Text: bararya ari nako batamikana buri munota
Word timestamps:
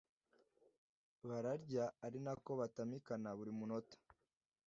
bararya 1.27 1.85
ari 2.05 2.19
nako 2.25 2.51
batamikana 2.61 3.29
buri 3.37 3.51
munota 3.59 3.97